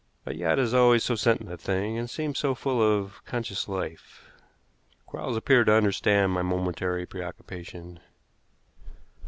[0.25, 4.25] A yacht is always so sentient a thing, and seems so full of conscious life.
[5.05, 7.99] Quarles appeared to understand my momentary preoccupation.